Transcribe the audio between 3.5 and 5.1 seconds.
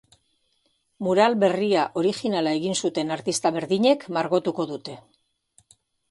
berdinek margotuko dute.